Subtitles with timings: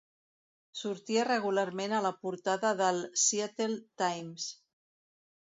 [0.79, 4.49] Sortia regularment a la portada del 'Seattle Times'.